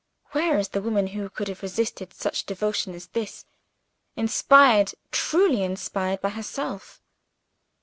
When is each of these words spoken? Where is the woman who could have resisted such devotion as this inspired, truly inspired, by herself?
Where 0.31 0.57
is 0.57 0.69
the 0.69 0.81
woman 0.81 1.05
who 1.13 1.29
could 1.29 1.47
have 1.47 1.61
resisted 1.61 2.11
such 2.11 2.47
devotion 2.47 2.95
as 2.95 3.05
this 3.09 3.45
inspired, 4.15 4.95
truly 5.11 5.61
inspired, 5.61 6.21
by 6.21 6.29
herself? 6.29 7.03